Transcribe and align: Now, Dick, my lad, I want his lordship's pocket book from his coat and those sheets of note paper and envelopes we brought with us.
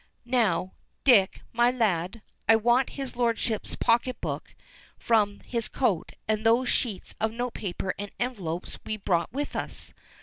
Now, 0.25 0.73
Dick, 1.03 1.43
my 1.53 1.69
lad, 1.69 2.23
I 2.49 2.55
want 2.55 2.89
his 2.97 3.15
lordship's 3.15 3.75
pocket 3.75 4.19
book 4.19 4.55
from 4.97 5.41
his 5.41 5.67
coat 5.67 6.13
and 6.27 6.43
those 6.43 6.69
sheets 6.69 7.13
of 7.19 7.31
note 7.31 7.53
paper 7.53 7.93
and 7.99 8.09
envelopes 8.19 8.79
we 8.83 8.97
brought 8.97 9.31
with 9.31 9.55
us. 9.55 9.93